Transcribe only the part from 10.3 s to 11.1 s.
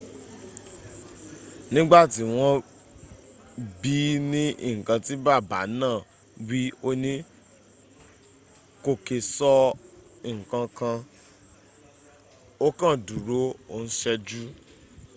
nkankan